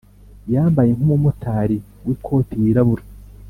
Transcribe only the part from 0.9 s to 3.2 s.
nkumumotari wikoti wirabura